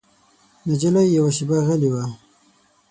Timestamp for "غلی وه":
1.67-2.03